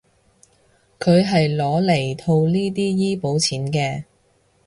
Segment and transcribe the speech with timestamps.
[0.99, 4.05] 佢係攞嚟套呢啲醫保錢嘅